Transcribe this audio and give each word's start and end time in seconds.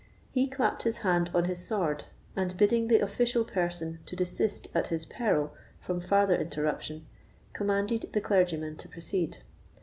He 0.31 0.47
clapped 0.47 0.81
his 0.81 0.97
hand 1.05 1.29
on 1.31 1.43
his 1.45 1.63
sword, 1.63 2.05
and 2.35 2.57
bidding 2.57 2.87
the 2.87 3.01
official 3.01 3.43
person 3.45 3.99
to 4.07 4.15
desist 4.15 4.67
at 4.73 4.87
his 4.87 5.05
peril 5.05 5.53
from 5.79 6.01
farther 6.01 6.33
interruption, 6.35 7.05
commanded 7.53 8.09
the 8.11 8.19
clergyman 8.21 8.77
to 8.77 8.87
proceed. 8.89 9.43